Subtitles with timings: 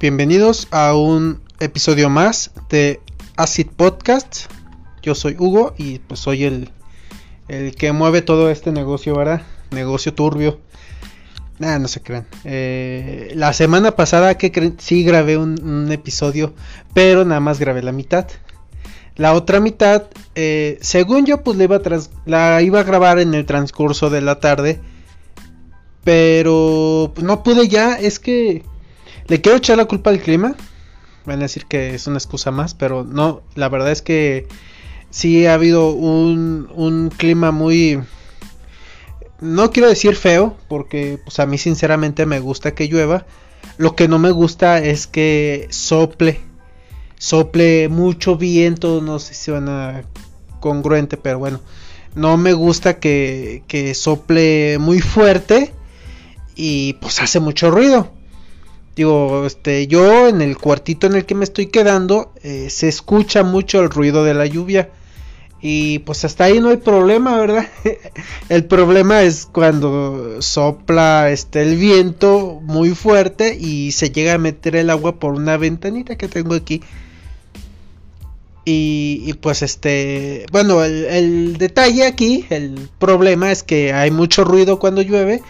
[0.00, 3.02] Bienvenidos a un episodio más de
[3.36, 4.50] Acid Podcast.
[5.02, 6.70] Yo soy Hugo y pues soy el,
[7.48, 9.42] el que mueve todo este negocio, ¿verdad?
[9.72, 10.58] Negocio turbio.
[11.58, 12.26] Nada, no se crean.
[12.44, 16.54] Eh, la semana pasada que sí grabé un, episodio,
[16.94, 18.26] pero nada más grabé la mitad.
[19.16, 20.04] La otra mitad,
[20.34, 21.78] eh, según yo, pues la iba,
[22.24, 24.80] la iba a grabar en el transcurso de la tarde.
[26.04, 28.64] Pero pues, no pude ya, es que
[29.26, 30.54] le quiero echar la culpa al clima.
[31.26, 34.48] Van a decir que es una excusa más, pero no, la verdad es que
[35.10, 38.00] sí ha habido un, un clima muy...
[39.40, 43.26] No quiero decir feo, porque pues a mí sinceramente me gusta que llueva.
[43.78, 46.40] Lo que no me gusta es que sople,
[47.18, 50.02] sople mucho viento, no sé si suena
[50.60, 51.60] congruente, pero bueno,
[52.14, 55.72] no me gusta que, que sople muy fuerte
[56.54, 58.12] y pues hace mucho ruido.
[58.96, 63.42] Digo, este, yo en el cuartito en el que me estoy quedando eh, se escucha
[63.44, 64.90] mucho el ruido de la lluvia.
[65.62, 67.68] Y pues hasta ahí no hay problema, ¿verdad?
[68.48, 74.74] el problema es cuando sopla este el viento muy fuerte y se llega a meter
[74.76, 76.80] el agua por una ventanita que tengo aquí.
[78.72, 84.78] Y, pues este, bueno, el, el detalle aquí, el problema es que hay mucho ruido
[84.78, 85.42] cuando llueve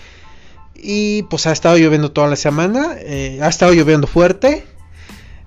[0.82, 2.96] y pues ha estado lloviendo toda la semana.
[2.98, 4.64] Eh, ha estado lloviendo fuerte.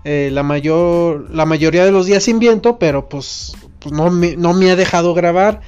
[0.06, 2.78] Eh, la, mayor, la mayoría de los días sin viento.
[2.78, 5.62] Pero pues, pues no, me, no, me, ha dejado grabar.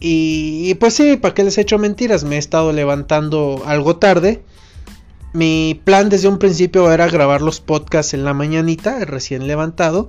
[0.00, 2.24] Y, pues sí, ¿para qué les he hecho mentiras?
[2.24, 4.42] Me he estado levantando algo tarde.
[5.32, 10.06] Mi plan desde un principio era grabar los podcasts en la mañanita, recién levantado.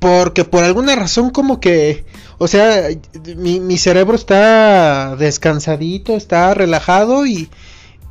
[0.00, 2.04] Porque por alguna razón como que
[2.38, 2.88] o sea,
[3.36, 7.48] mi, cerebro está descansadito, está relajado y,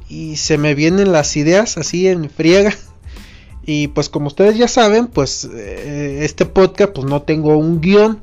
[0.10, 2.74] y se me vienen las ideas así en friega.
[3.66, 8.22] Y pues como ustedes ya saben, pues eh, este podcast pues no tengo un guion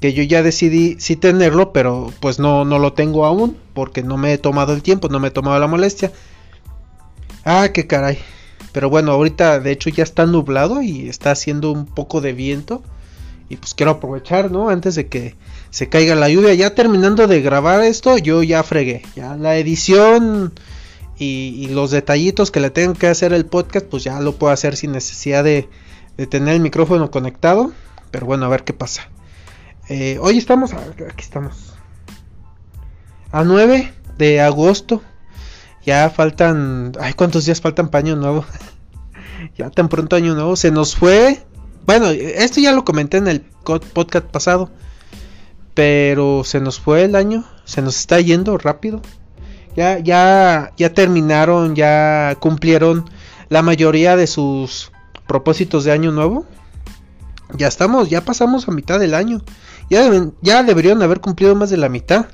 [0.00, 4.18] que yo ya decidí sí tenerlo, pero pues no, no lo tengo aún porque no
[4.18, 6.12] me he tomado el tiempo, no me he tomado la molestia.
[7.44, 8.18] Ah, qué caray.
[8.72, 12.82] Pero bueno, ahorita de hecho ya está nublado y está haciendo un poco de viento.
[13.48, 14.68] Y pues quiero aprovechar, ¿no?
[14.68, 15.36] Antes de que
[15.70, 16.54] se caiga la lluvia.
[16.54, 19.02] Ya terminando de grabar esto, yo ya fregué.
[19.14, 20.52] Ya la edición
[21.18, 24.76] y, los detallitos que le tengo que hacer el podcast, pues ya lo puedo hacer
[24.76, 25.68] sin necesidad de,
[26.28, 27.72] tener el micrófono conectado.
[28.10, 29.08] Pero bueno, a ver qué pasa.
[29.88, 31.74] Eh, hoy estamos, aquí estamos.
[33.30, 35.02] A 9 de agosto.
[35.84, 38.44] Ya faltan, ay, ¿cuántos días faltan para año nuevo?
[39.56, 40.56] ya tan pronto año nuevo.
[40.56, 41.44] Se nos fue
[41.86, 44.70] bueno, esto ya lo comenté en el podcast pasado.
[45.74, 47.44] Pero se nos fue el año.
[47.64, 49.02] Se nos está yendo rápido.
[49.76, 53.04] Ya, ya, ya terminaron, ya cumplieron
[53.50, 54.90] la mayoría de sus
[55.26, 56.46] propósitos de año nuevo.
[57.54, 59.42] Ya estamos, ya pasamos a mitad del año.
[59.90, 60.10] Ya,
[60.40, 62.26] ya deberían haber cumplido más de la mitad.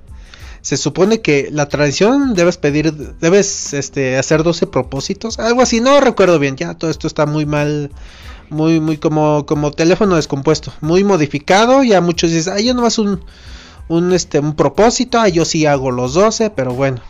[0.62, 6.00] Se supone que la tradición debes pedir, debes este, hacer 12 propósitos, algo así, no
[6.00, 7.90] recuerdo bien, ya todo esto está muy mal
[8.52, 11.82] muy, muy como, como teléfono descompuesto, muy modificado.
[11.82, 13.24] Ya muchos dicen, ay, yo nomás un,
[13.88, 17.00] un, este, un propósito, ah, yo sí hago los 12, pero bueno.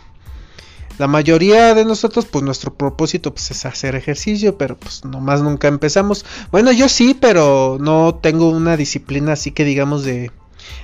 [0.99, 5.69] La mayoría de nosotros, pues nuestro propósito pues, es hacer ejercicio, pero pues nomás nunca
[5.69, 6.25] empezamos.
[6.51, 10.31] Bueno, yo sí, pero no tengo una disciplina así que digamos de,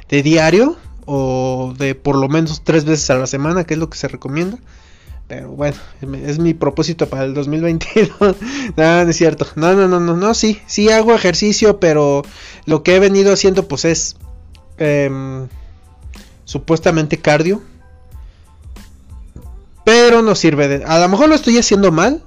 [0.08, 3.90] de diario o de por lo menos tres veces a la semana, que es lo
[3.90, 4.58] que se recomienda.
[5.28, 5.76] Pero bueno,
[6.24, 8.18] es mi propósito para el 2022.
[8.76, 9.46] no, no es cierto.
[9.56, 12.22] No, no, no, no, no, sí, sí hago ejercicio, pero
[12.64, 14.16] lo que he venido haciendo pues es
[14.78, 15.46] em,
[16.44, 17.62] supuestamente cardio.
[19.84, 20.84] Pero no sirve de...
[20.86, 22.22] A lo mejor lo estoy haciendo mal.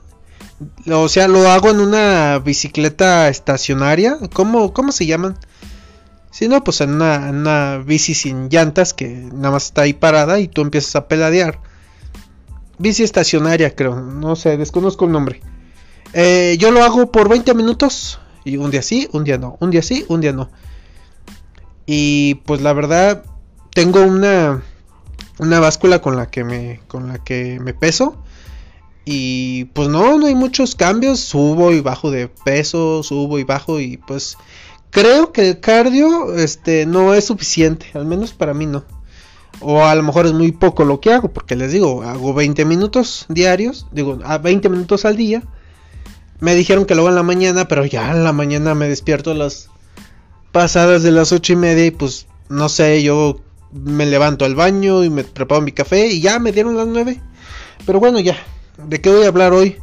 [0.92, 4.20] O sea, lo hago en una bicicleta estacionaria.
[4.32, 5.40] ¿Cómo, cómo se llaman?
[6.30, 9.94] Si no, pues en una, en una bici sin llantas que nada más está ahí
[9.94, 11.71] parada y tú empiezas a peladear
[12.82, 14.02] bici estacionaria, creo.
[14.02, 15.42] No sé, desconozco el nombre.
[16.14, 18.20] Eh, yo lo hago por 20 minutos.
[18.44, 19.58] Y un día sí, un día no.
[19.60, 20.50] Un día sí, un día no.
[21.86, 23.24] Y pues la verdad,
[23.74, 24.64] tengo una,
[25.40, 28.18] una báscula con la que me, con la que me peso.
[29.06, 31.20] Y pues no, no hay muchos cambios.
[31.20, 33.80] Subo y bajo de peso, subo y bajo.
[33.80, 34.38] Y pues
[34.90, 37.88] creo que el cardio este, no es suficiente.
[37.94, 38.84] Al menos para mí no.
[39.62, 42.66] O a lo mejor es muy poco lo que hago, porque les digo, hago 20
[42.66, 45.44] minutos diarios, digo, a 20 minutos al día.
[46.40, 49.32] Me dijeron que lo hago en la mañana, pero ya en la mañana me despierto
[49.32, 49.70] a las
[50.52, 53.40] pasadas de las 8 y media y pues no sé, yo
[53.72, 57.22] me levanto al baño y me preparo mi café y ya me dieron las 9.
[57.86, 58.38] Pero bueno, ya,
[58.88, 59.78] ¿de qué voy a hablar hoy?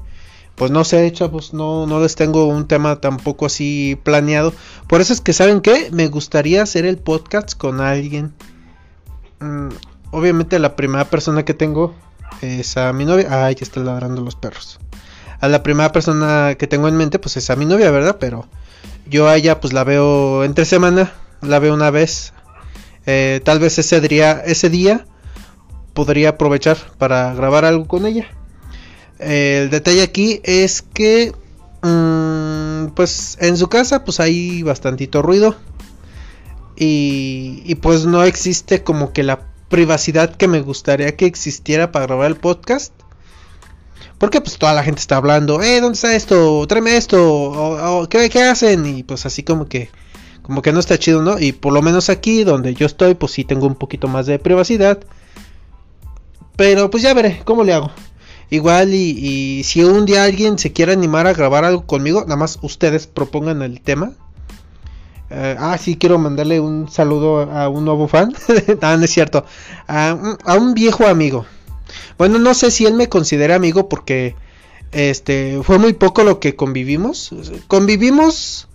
[0.59, 4.53] pues no sé, chavos, no, no les tengo un tema tampoco así planeado.
[4.89, 5.89] Por eso es que, ¿saben qué?
[5.93, 8.35] Me gustaría hacer el podcast con alguien.
[9.41, 9.69] Mm,
[10.11, 11.95] obviamente la primera persona que tengo
[12.43, 13.45] es a mi novia.
[13.45, 14.79] Ay, ya están ladrando los perros.
[15.41, 18.17] A la primera persona que tengo en mente, pues es a mi novia, ¿verdad?
[18.19, 18.47] Pero
[19.07, 22.33] yo a ella, pues la veo entre semana, la veo una vez.
[23.07, 25.07] Eh, tal vez ese día, ese día
[25.95, 28.29] podría aprovechar para grabar algo con ella
[29.19, 31.33] el detalle aquí es que,
[31.83, 35.57] mm, pues en su casa pues hay bastantito ruido.
[36.81, 42.29] Y, pues no existe como que la privacidad que me gustaría que existiera para grabar
[42.29, 42.93] el podcast.
[44.19, 46.67] Porque pues toda la gente está hablando, eh, ¿dónde está esto?
[46.67, 48.85] Tráeme esto, o, ¿qué, ¿qué, hacen?
[48.85, 49.91] Y pues así como que,
[50.43, 51.39] como que no está chido, ¿no?
[51.39, 54.41] Y por lo menos aquí donde yo estoy, pues sí tengo un poquito más de
[54.41, 54.99] privacidad.
[56.57, 57.93] Pero pues ya veré, ¿cómo le hago?
[58.51, 62.59] Igual y, si un día alguien se quiere animar a grabar algo conmigo, nada más
[62.63, 64.13] ustedes propongan el tema.
[65.31, 68.35] Eh, ah, sí, quiero mandarle un saludo a un nuevo fan.
[68.83, 69.45] ah, no es cierto.
[69.87, 70.17] A,
[70.59, 71.47] un viejo amigo.
[72.17, 74.35] Bueno, no sé si él me considera amigo porque
[74.93, 77.31] este fue muy poco lo que convivimos.
[77.67, 78.69] Convivimos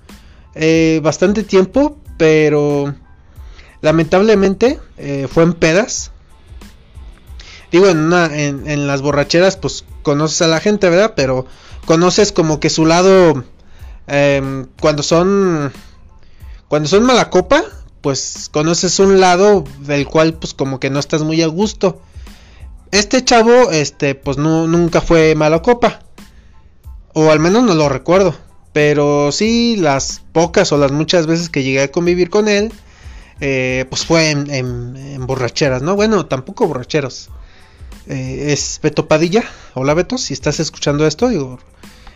[0.56, 2.94] eh, bastante tiempo, pero
[3.82, 6.14] lamentablemente eh, fue en pedas
[7.74, 11.14] digo, en, una, en, las borracheras, pues conoces a la gente, ¿verdad?
[11.16, 11.48] Pero
[11.86, 13.44] conoces como que su lado,
[14.06, 15.74] em, cuando son,
[16.74, 17.64] cuando son mala copa,
[18.02, 22.02] pues conoces un lado del cual, pues como que no estás muy a gusto.
[22.90, 26.00] Este chavo, este, pues no, nunca fue mala copa.
[27.14, 28.36] O al menos no lo recuerdo.
[28.72, 32.74] Pero sí, las pocas o las muchas veces que llegué a convivir con él,
[33.40, 35.96] eh, pues fue en, en, borracheras, ¿no?
[35.96, 37.30] Bueno, tampoco borracheros.
[38.08, 39.44] Eh, es Beto Padilla.
[39.76, 41.60] Hola Beto, si estás escuchando esto, digo,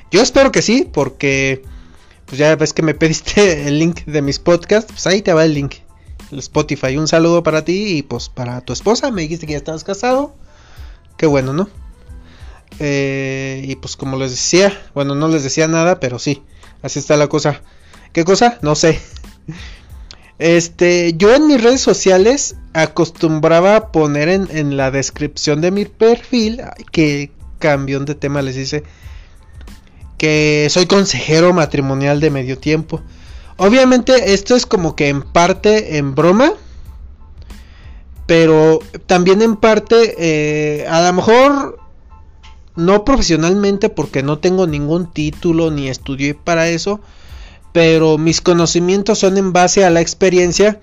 [0.09, 1.61] yo espero que sí, porque
[2.27, 5.45] pues ya ves que me pediste el link de mis podcasts, pues ahí te va
[5.45, 5.75] el link,
[6.31, 6.97] Spotify.
[6.97, 10.35] Un saludo para ti y pues para tu esposa, me dijiste que ya estabas casado.
[11.17, 11.69] Qué bueno, ¿no?
[12.79, 16.43] Eh, y pues como les decía, bueno, no les decía nada, pero sí,
[16.83, 17.61] así está la cosa.
[18.13, 18.59] ¿Qué cosa?
[18.61, 18.99] No sé.
[20.39, 27.31] Este, yo en mis redes sociales acostumbraba poner en, la descripción de mi perfil, que
[27.57, 28.83] cambión de tema les dice,
[30.17, 33.01] que soy consejero matrimonial de medio tiempo.
[33.57, 36.51] Obviamente esto es como que en parte en broma,
[38.25, 41.79] pero también en parte, eh, a lo mejor
[42.75, 46.99] no profesionalmente porque no tengo ningún título ni estudié para eso,
[47.71, 50.79] pero mis conocimientos son en base a la experiencia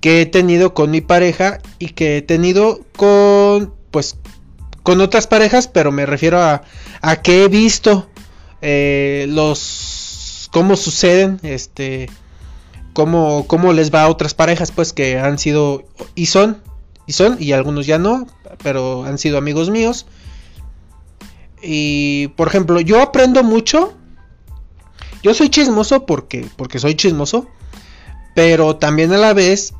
[0.00, 4.16] que he tenido con mi pareja y que he tenido con pues
[4.82, 6.62] con otras parejas pero me refiero a,
[7.00, 8.08] a que he visto
[8.62, 12.08] eh, los cómo suceden este
[12.92, 16.62] cómo, cómo les va a otras parejas pues que han sido y son
[17.06, 18.26] y son y algunos ya no
[18.62, 20.06] pero han sido amigos míos
[21.62, 23.94] y por ejemplo yo aprendo mucho
[25.26, 27.48] yo soy chismoso porque, porque soy chismoso,
[28.36, 29.74] pero también a la vez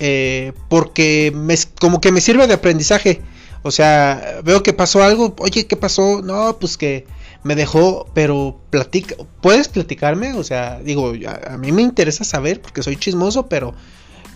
[0.00, 3.22] eh, porque me, como que me sirve de aprendizaje.
[3.62, 6.20] O sea, veo que pasó algo, oye, ¿qué pasó?
[6.20, 7.06] No, pues que
[7.42, 10.34] me dejó, pero platica, ¿puedes platicarme?
[10.34, 11.12] O sea, digo,
[11.48, 13.74] a, mí me interesa saber porque soy chismoso, pero,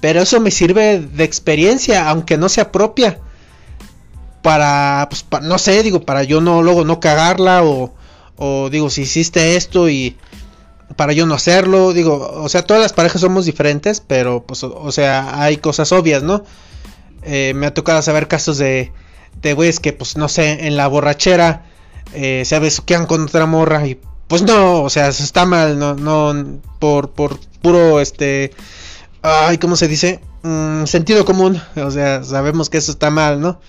[0.00, 3.20] pero eso me sirve de experiencia, aunque no sea propia.
[4.42, 7.94] Para, pues, no sé, digo, para yo no, luego no cagarla o,
[8.36, 10.16] o digo, si hiciste esto y
[10.94, 14.92] para yo no hacerlo, digo, o sea, todas las parejas somos diferentes, pero pues, o,
[14.92, 16.44] sea, hay cosas obvias, ¿no?
[17.22, 18.92] Eh, me ha tocado saber casos de,
[19.42, 21.64] de güeyes que, pues, no sé, en la borrachera
[22.14, 26.60] eh, se besuquean con otra morra y, pues, no, o sea, está mal, no, no,
[26.78, 28.52] por, por puro, este,
[29.22, 30.20] ay, ¿cómo se dice?
[30.42, 33.60] Mm, sentido común, o sea, sabemos que eso está mal, ¿no?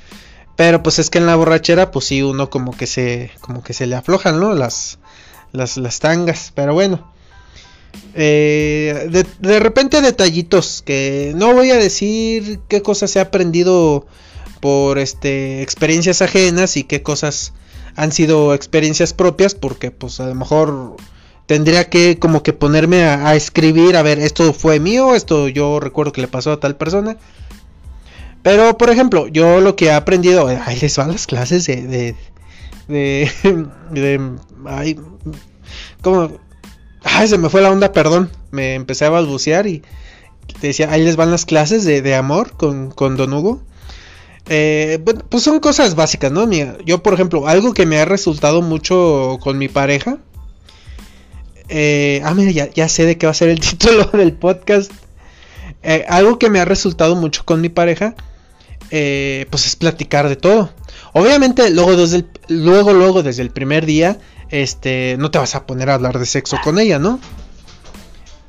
[0.56, 3.74] Pero pues es que en la borrachera, pues sí, uno como que se, como que
[3.74, 4.53] se le aflojan, ¿no?
[4.53, 4.98] Las,
[5.51, 7.12] las, las tangas, pero bueno.
[8.15, 14.06] Eh, de, de, repente detallitos que no voy a decir qué cosas he aprendido
[14.60, 17.53] por este experiencias ajenas y qué cosas
[17.98, 20.96] han sido experiencias propias porque pues a lo mejor
[21.48, 26.12] tendría que como que ponerme a, escribir a ver esto fue mío esto yo recuerdo
[26.13, 27.18] que le pasó a tal persona.
[28.44, 32.16] Pero, por ejemplo, yo lo que he aprendido, ahí les van las clases de, de,
[32.88, 33.30] de,
[33.92, 34.32] de
[34.66, 34.98] ay,
[36.01, 36.32] como,
[37.04, 39.82] ay, se me fue la onda, perdón, me empecé a balbucear y
[40.62, 43.62] te decía, ahí les van las clases de, de amor con, con Don Hugo.
[44.50, 46.50] Eh, bueno, pues son cosas básicas, ¿no?
[46.86, 50.18] yo, por ejemplo, algo que me ha resultado mucho con mi pareja.
[51.70, 54.92] Eh, ah, mira, ya, sé de qué va a ser el título del podcast.
[55.84, 58.16] Eh, algo que me ha resultado mucho con mi pareja,
[58.89, 60.72] pues es platicar de todo.
[61.13, 64.18] Obviamente, luego desde el, luego, luego desde el primer día,
[64.50, 67.20] este, no te vas a poner a hablar de sexo con ella, ¿no?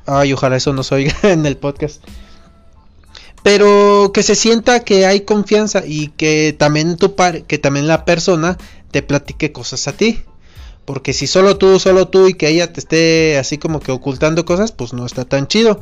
[0.05, 2.01] Ay, ojalá eso no se oiga en el podcast
[3.43, 8.05] pero que se sienta que hay confianza y que también tu par que también la
[8.05, 8.57] persona
[8.91, 10.23] te platique cosas a ti.
[10.85, 14.45] Porque si solo tú solo tú y que ella te esté así como que ocultando
[14.45, 15.79] cosas pues no está tan chido.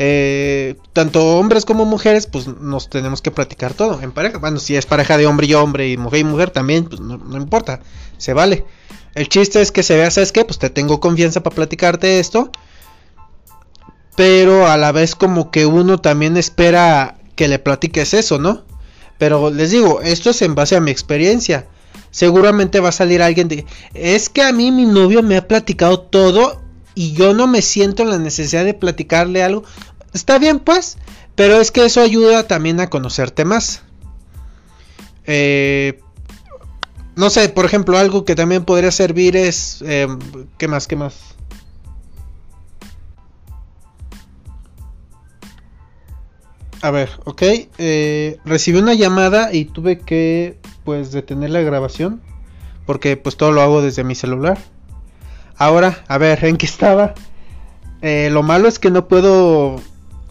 [0.00, 4.38] Eh, tanto hombres como mujeres pues nos tenemos que platicar todo en pareja.
[4.38, 7.36] Bueno si es pareja de hombre y hombre y mujer y mujer también pues no,
[7.36, 7.80] importa
[8.18, 8.64] se vale.
[9.14, 12.50] El chiste es que se vea sabes qué pues te tengo confianza para platicarte esto
[14.16, 18.62] pero a la vez como que uno también espera que le platiques eso, ¿no?
[19.18, 21.66] Pero les digo, esto es en base a mi experiencia.
[22.10, 23.66] Seguramente va a salir alguien de...
[23.92, 26.60] Es que a mí mi novio me ha platicado todo
[26.94, 29.64] y yo no me siento en la necesidad de platicarle algo.
[30.12, 30.96] Está bien pues,
[31.34, 33.82] pero es que eso ayuda también a conocerte más.
[35.26, 36.00] Eh,
[37.16, 39.82] no sé, por ejemplo, algo que también podría servir es...
[39.84, 40.06] Eh,
[40.58, 40.86] ¿Qué más?
[40.86, 41.33] ¿Qué más?
[46.84, 47.42] A ver, ok.
[47.78, 52.20] Eh, recibí una llamada y tuve que pues detener la grabación.
[52.84, 54.58] Porque pues todo lo hago desde mi celular.
[55.56, 57.14] Ahora, a ver, ¿en qué estaba?
[58.02, 59.80] Eh, lo malo es que no puedo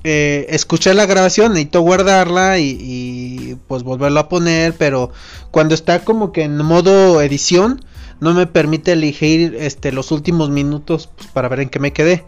[0.04, 5.12] eh, escuchar la grabación, necesito guardarla y, pues volverlo a poner, pero
[5.50, 7.84] cuando está como que en modo edición
[8.20, 12.24] no me permite elegir este, los últimos minutos pues, para ver en qué me quedé.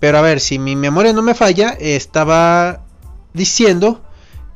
[0.00, 2.87] Pero a ver, si mi memoria no me falla, estaba
[3.34, 4.02] diciendo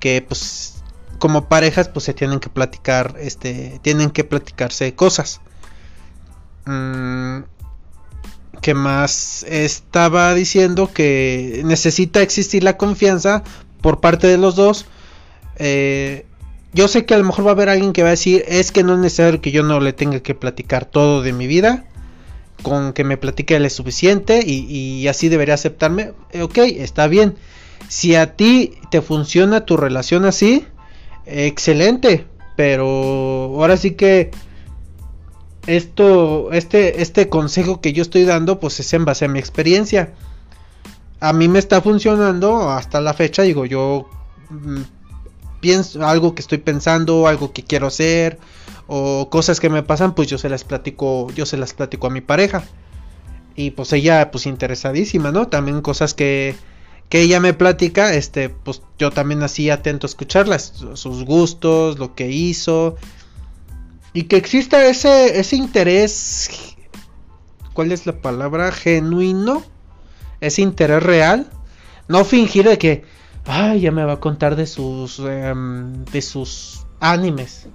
[0.00, 0.83] que pues
[1.19, 5.41] como parejas pues se tienen que platicar, este, tienen que platicarse cosas.
[6.64, 7.43] Mm,
[8.61, 13.43] que más estaba diciendo que necesita existir la confianza
[13.81, 14.87] por parte de los dos.
[15.57, 16.26] Eh,
[16.73, 18.73] yo sé que a lo mejor va a haber alguien que va a decir es
[18.73, 21.85] que no es necesario que yo no le tenga que platicar todo de mi vida.
[22.62, 26.12] Con que me platique él es suficiente y, y así debería aceptarme.
[26.41, 27.37] Ok, está bien.
[27.92, 30.64] Si a ti te funciona tu relación así,
[31.26, 32.25] excelente.
[32.56, 34.30] Pero ahora sí que
[35.66, 40.14] esto, este, este consejo que yo estoy dando, pues es en base a mi experiencia.
[41.20, 44.08] A mí me está funcionando hasta la fecha, digo, yo
[44.49, 44.80] mm,
[45.61, 48.38] pienso algo que estoy pensando, algo que quiero hacer,
[48.87, 52.11] o cosas que me pasan, pues yo se las platico, yo se las platico a
[52.11, 52.64] mi pareja.
[53.54, 55.49] Y pues ella, pues interesadísima, ¿no?
[55.49, 56.56] También cosas que,
[57.12, 62.14] que ella me platica, este, pues yo también así atento a escucharlas, sus gustos, lo
[62.14, 62.97] que hizo,
[64.14, 66.75] y que exista ese, ese interés,
[67.75, 68.73] ¿cuál es la palabra?
[68.73, 69.62] Genuino,
[70.40, 71.50] ese interés real,
[72.09, 73.04] no fingir de que,
[73.45, 77.69] ay, ya me va a contar de sus, em, de sus animes.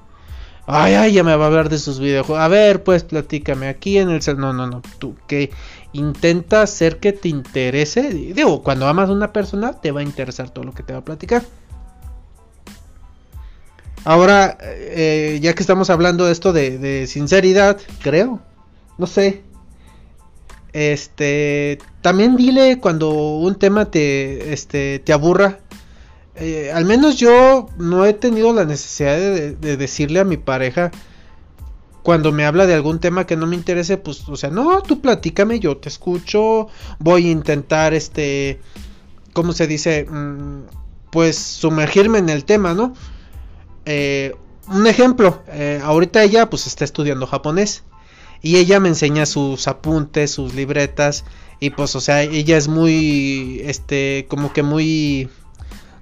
[0.65, 2.43] Ay, ay, ya me va a hablar de sus videojuegos.
[2.43, 4.19] A ver, pues platícame aquí en el...
[4.37, 4.81] No, no, no.
[4.99, 5.51] Tú, que
[5.97, 8.09] intenta hacer que te interese.
[8.11, 10.99] Digo, cuando amas a una persona, te va a interesar todo lo que te va
[10.99, 11.43] a platicar.
[14.03, 18.39] Ahora, eh, ya que estamos hablando de esto de, sinceridad, creo,
[18.97, 19.43] no sé.
[20.71, 25.59] Este, también dile cuando un tema te, este, te aburra.
[26.35, 30.91] Eh, al menos yo no he tenido la necesidad de decirle a mi pareja
[32.07, 35.01] cuando me habla de algún tema que no me interese, pues, o sea, no, tú
[35.01, 38.61] platícame, yo te escucho, voy a intentar, este,
[39.33, 40.05] ¿cómo se dice?
[40.05, 40.67] Mm,
[41.11, 42.93] pues sumergirme en el tema, ¿no?
[43.83, 44.33] Eh,
[44.69, 47.83] un ejemplo, eh, ahorita ella pues está estudiando japonés
[48.41, 51.25] y ella me enseña sus apuntes, sus libretas
[51.59, 55.27] y pues, o sea, ella es muy, este, como que muy,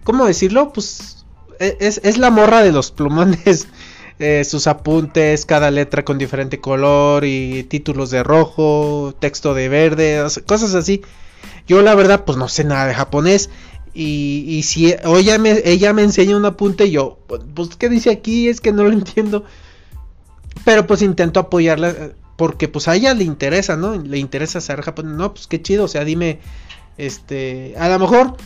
[0.03, 0.71] ¿cómo decirlo?
[0.71, 1.25] Pues
[1.59, 3.67] e, es, es la morra de los plumones.
[4.17, 10.25] Eh, sus apuntes, cada letra con diferente color y títulos de rojo, texto de verde,
[10.45, 11.01] cosas así.
[11.67, 13.49] Yo la verdad pues no sé nada de japonés
[13.93, 18.47] y, y si ella me, ella me enseña un apunte yo, pues ¿qué dice aquí?
[18.47, 19.43] Es que no lo entiendo.
[20.63, 23.95] Pero pues intento apoyarla eh, porque pues a ella le interesa, ¿no?
[23.95, 25.13] Le interesa saber japonés.
[25.13, 26.39] No, pues qué chido, o sea, dime,
[26.97, 28.37] este, a lo mejor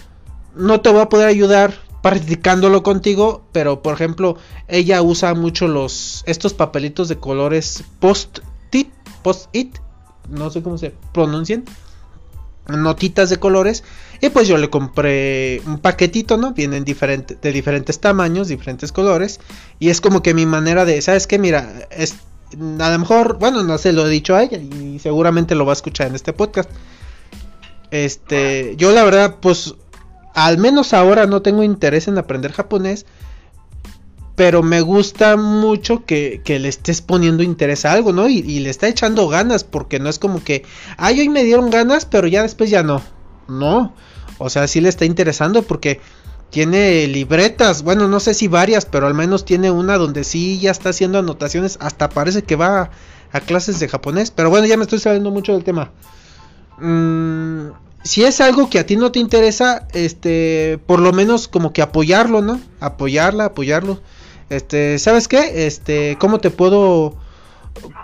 [0.56, 4.38] no te voy a poder ayudar practicándolo contigo, pero por ejemplo,
[4.68, 8.90] ella usa mucho los estos papelitos de colores post-it,
[9.24, 9.78] post-it,
[10.30, 11.66] no sé cómo se pronuncian.
[12.68, 13.84] notitas de colores.
[14.22, 16.54] Y pues yo le compré un paquetito, ¿no?
[16.54, 19.40] Vienen diferente, de diferentes tamaños, diferentes colores.
[19.80, 21.40] Y es como que mi manera de, ¿sabes qué?
[21.40, 22.16] Mira, es,
[22.80, 25.72] a lo mejor, bueno, no sé, lo he dicho a ella y seguramente lo va
[25.72, 26.70] a escuchar en este podcast.
[27.92, 29.76] Este, yo la verdad, pues,
[30.46, 33.06] al menos ahora no tengo interés en aprender japonés.
[34.36, 38.30] Pero me gusta mucho que, le estés poniendo interés a algo, ¿no?
[38.30, 40.64] Y, le está echando ganas, porque no es como que,
[40.96, 43.02] ay, hoy me dieron ganas, pero ya después ya no.
[43.50, 43.94] No.
[44.38, 46.00] O sea, sí le está interesando porque
[46.50, 50.72] tiene libretas, bueno, no sé si varias, pero al menos tiene una donde sí ya
[50.72, 52.92] está haciendo anotaciones, hasta parece que va
[53.32, 55.92] a, clases de japonés, pero bueno, ya me estoy saliendo mucho del tema.
[56.80, 57.72] Mm,
[58.04, 61.82] si es algo que a ti no te interesa, este, por lo menos como que
[61.82, 62.60] apoyarlo, ¿no?
[62.80, 64.00] Apoyarla, apoyarlo.
[64.50, 65.68] Este, ¿sabes qué?
[65.68, 67.16] Este, ¿cómo te puedo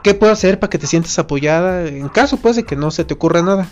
[0.03, 3.03] qué puedo hacer para que te sientas apoyada en caso pues de que no se
[3.03, 3.67] te ocurra nada?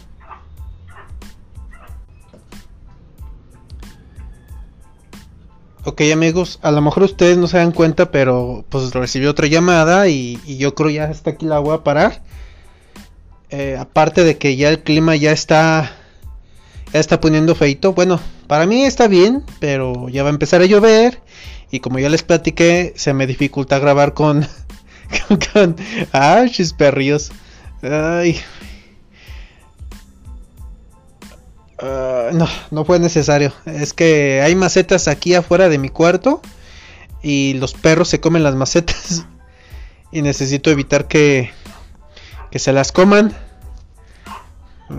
[5.85, 10.07] Ok amigos, a lo mejor ustedes no se dan cuenta, pero pues recibió otra llamada
[10.07, 12.23] y, yo creo ya hasta aquí la voy a parar.
[13.49, 15.91] Eh, aparte de que ya el clima ya está,
[16.93, 17.93] ya está poniendo feito.
[17.93, 21.21] Bueno, para mí está bien, pero ya va a empezar a llover
[21.71, 24.47] y como ya les platiqué, se me dificulta grabar con,
[25.27, 25.75] con, con
[26.13, 26.45] ah.
[27.81, 28.39] Ay,
[32.33, 33.51] no, no fue necesario.
[33.65, 36.41] Es que hay macetas aquí afuera de mi cuarto
[37.21, 39.25] y los perros se comen las macetas
[40.11, 41.51] y necesito evitar que,
[42.51, 43.35] que se las coman.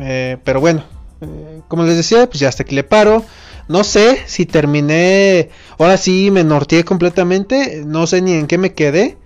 [0.00, 0.84] Eh, pero bueno,
[1.24, 3.24] eh, como les decía, pues ya hasta aquí le paro.
[3.68, 8.74] No sé si terminé, ahora sí me norteé completamente, no sé ni en qué me
[8.74, 9.16] quedé.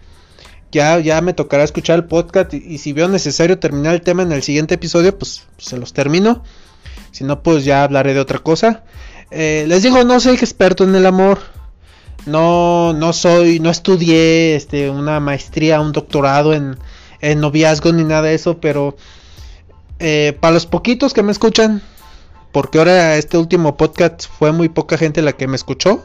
[0.70, 4.32] Ya, ya me tocará escuchar el podcast y, si veo necesario terminar el tema en
[4.32, 6.42] el siguiente episodio, pues, pues se los termino.
[7.10, 8.84] Si no, pues ya hablaré de otra cosa.
[9.30, 11.38] Eh, les digo, no soy experto en el amor.
[12.26, 16.76] No, no soy, no estudié este, una maestría, un doctorado en,
[17.20, 18.96] en noviazgo ni nada de eso, pero
[19.98, 21.82] eh, para los poquitos que me escuchan,
[22.52, 26.04] porque ahora este último podcast fue muy poca gente la que me escuchó,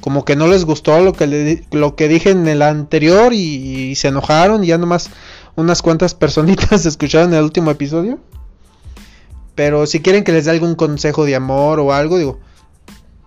[0.00, 3.94] como que no les gustó lo que, lo que dije en el anterior y, y
[3.94, 5.10] se enojaron y ya nomás
[5.56, 8.18] unas cuantas personitas escucharon el último episodio.
[9.54, 12.38] Pero si quieren que les dé algún consejo de amor o algo, digo,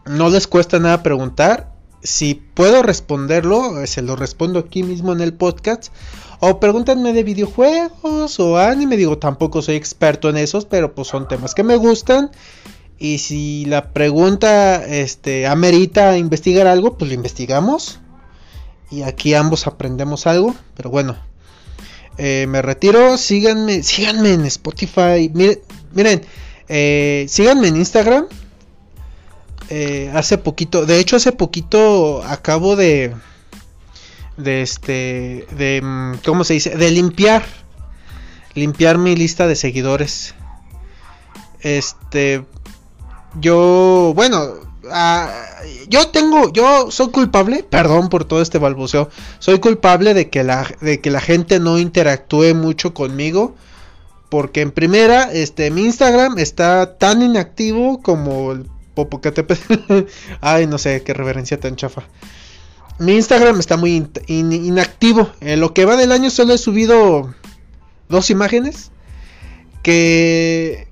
[0.05, 1.73] no les cuesta nada preguntar.
[2.03, 5.91] Si puedo responderlo, se lo respondo aquí mismo en el podcast.
[6.41, 8.97] O pregúntenme de videojuegos o anime.
[8.97, 12.31] Digo, tampoco soy experto en esos, pero pues son temas que me gustan.
[12.97, 17.99] Y si la pregunta este, amerita investigar algo, pues lo investigamos.
[18.89, 20.55] Y aquí ambos aprendemos algo.
[20.75, 21.15] Pero bueno,
[22.17, 23.17] eh, me retiro.
[23.19, 25.31] Síganme, síganme en Spotify.
[25.93, 26.23] Miren,
[26.69, 28.25] eh, síganme en Instagram.
[29.69, 33.13] Eh, hace poquito, de hecho hace poquito acabo de,
[34.37, 36.75] de este, de, mm, ¿cómo se dice?
[36.75, 37.43] De limpiar,
[38.53, 40.35] limpiar mi lista de seguidores.
[41.61, 42.43] Este,
[43.39, 44.53] yo, bueno,
[44.91, 45.29] ah,
[45.87, 50.67] yo tengo, yo soy culpable, perdón por todo este balbuceo, soy culpable de que la,
[50.81, 53.55] de que la gente no interactúe mucho conmigo
[54.31, 58.65] porque en primera, este, mi Instagram está tan inactivo como el
[58.95, 60.05] Popocatépetl.
[60.41, 62.03] Ay, no sé, qué reverencia tan chafa.
[62.99, 65.31] Mi Instagram está muy inactivo.
[65.41, 67.33] En lo que va del año solo he subido
[68.09, 68.91] dos imágenes.
[69.83, 70.87] Que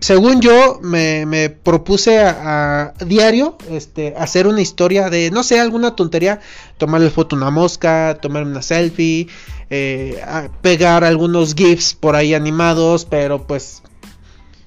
[0.00, 6.40] según yo me, propuse a, diario este, hacer una historia de, no sé, alguna tontería.
[6.78, 9.28] Tomarle foto a una mosca, tomar una selfie
[9.70, 10.22] eh,
[10.60, 13.82] pegar algunos GIFs por ahí animados, pero pues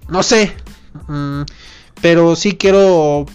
[0.08, 0.54] no sé.
[1.08, 1.43] Mm,
[2.02, 3.26] pero sí quiero,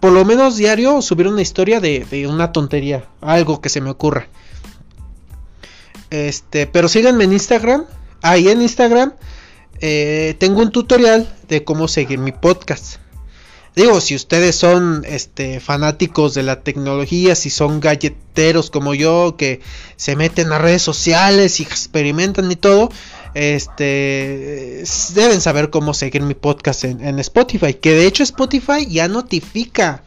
[0.00, 4.28] por lo menos diario, subir una historia de, una tontería, algo que se me ocurra.
[6.10, 7.84] Este, pero síganme en Instagram.
[8.20, 9.14] Ahí en Instagram
[9.80, 12.96] eh, tengo un tutorial de cómo seguir mi podcast.
[13.74, 19.60] Digo, si ustedes son este, fanáticos de la tecnología, si son galleteros como yo, que
[19.96, 22.90] se meten a redes sociales y experimentan y todo,
[23.34, 27.74] este, deben saber cómo seguir mi podcast en, Spotify.
[27.74, 30.02] Que de hecho Spotify ya notifica.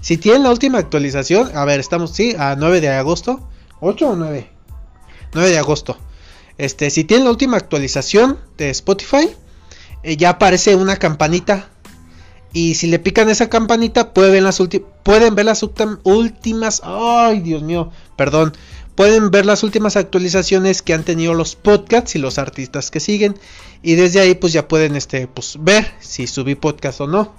[0.00, 3.48] Si tienen la última actualización, a ver, estamos, sí, a 9 de agosto.
[3.80, 4.50] ¿8 o 9?
[5.34, 5.98] 9 de agosto.
[6.58, 9.30] Este, si tienen la última actualización de Spotify,
[10.02, 11.68] eh, ya aparece una campanita
[12.52, 14.60] y si le pican esa campanita, pueden, las
[15.04, 16.82] pueden ver las últimas.
[16.84, 18.52] Ay, Dios mío, perdón.
[18.94, 23.38] Pueden ver las últimas actualizaciones que han tenido los podcasts y los artistas que siguen.
[23.82, 27.34] Y desde ahí pues ya pueden este, pues, ver si subí podcast o no.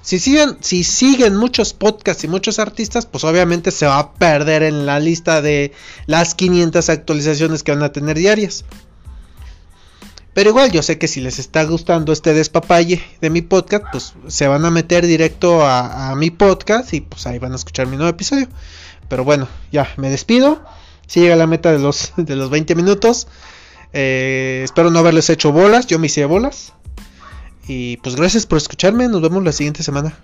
[0.00, 4.62] Si siguen, si siguen muchos podcasts y muchos artistas, pues obviamente se va a perder
[4.62, 5.72] en la lista de
[6.06, 8.64] las 500 actualizaciones que van a tener diarias.
[10.38, 14.14] Pero igual yo sé que si les está gustando este despapalle de mi podcast, pues
[14.28, 17.96] se van a meter directo a, mi podcast y pues ahí van a escuchar mi
[17.96, 18.46] nuevo episodio.
[19.08, 20.62] Pero bueno, ya me despido.
[21.08, 23.26] Si llega la meta de los, de los 20 minutos.
[23.92, 25.88] Eh, espero no haberles hecho bolas.
[25.88, 26.74] Yo me hice bolas.
[27.66, 29.08] Y pues gracias por escucharme.
[29.08, 30.16] Nos vemos la siguiente semana.